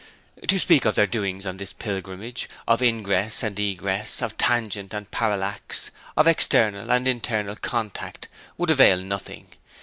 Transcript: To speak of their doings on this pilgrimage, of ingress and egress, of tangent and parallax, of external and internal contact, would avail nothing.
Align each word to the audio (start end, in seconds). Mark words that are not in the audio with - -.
To 0.47 0.57
speak 0.57 0.85
of 0.85 0.95
their 0.95 1.05
doings 1.05 1.45
on 1.45 1.57
this 1.57 1.73
pilgrimage, 1.73 2.49
of 2.67 2.81
ingress 2.81 3.43
and 3.43 3.59
egress, 3.59 4.19
of 4.23 4.35
tangent 4.35 4.95
and 4.95 5.11
parallax, 5.11 5.91
of 6.17 6.27
external 6.27 6.89
and 6.91 7.07
internal 7.07 7.55
contact, 7.55 8.27
would 8.57 8.71
avail 8.71 8.97
nothing. 8.97 9.49